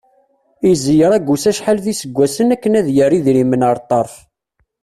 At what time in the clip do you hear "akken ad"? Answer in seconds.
2.55-2.87